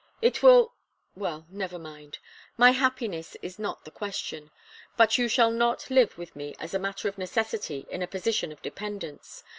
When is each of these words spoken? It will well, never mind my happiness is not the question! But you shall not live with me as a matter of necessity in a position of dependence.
It 0.19 0.41
will 0.41 0.73
well, 1.13 1.45
never 1.51 1.77
mind 1.77 2.17
my 2.57 2.71
happiness 2.71 3.37
is 3.43 3.59
not 3.59 3.85
the 3.85 3.91
question! 3.91 4.49
But 4.97 5.19
you 5.19 5.27
shall 5.27 5.51
not 5.51 5.91
live 5.91 6.17
with 6.17 6.35
me 6.35 6.55
as 6.57 6.73
a 6.73 6.79
matter 6.79 7.07
of 7.07 7.19
necessity 7.19 7.85
in 7.87 8.01
a 8.01 8.07
position 8.07 8.51
of 8.51 8.63
dependence. 8.63 9.43